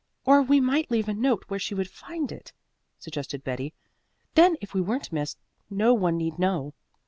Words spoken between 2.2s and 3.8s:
it," suggested Betty.